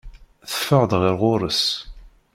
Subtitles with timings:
[0.51, 1.63] Teffeɣ-d ɣer ɣur-s.